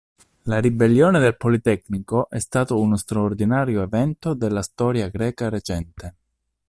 La 0.45 0.57
'Ribellione 0.59 1.19
del 1.19 1.37
Politecnico' 1.37 2.27
è 2.27 2.39
stato 2.39 2.79
uno 2.79 2.97
straordinario 2.97 3.83
evento 3.83 4.33
della 4.33 4.63
storia 4.63 5.09
greca 5.09 5.47
recente. 5.47 6.15